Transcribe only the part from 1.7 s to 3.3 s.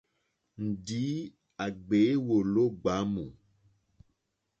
ɡbě wòló ɡbámù.